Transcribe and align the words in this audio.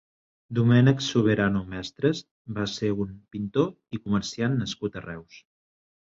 Domènec 0.59 1.03
Soberano 1.07 1.61
Mestres 1.73 2.21
va 2.57 2.65
ser 2.77 2.91
un 3.07 3.13
pintor 3.37 3.69
i 3.99 4.01
comerciant 4.09 4.59
nascut 4.65 4.99
a 5.03 5.07
Reus. 5.07 5.41